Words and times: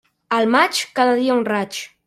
Al 0.37 0.47
maig, 0.55 0.81
cada 1.01 1.15
dia 1.21 1.37
un 1.43 1.47
raig. 1.53 1.83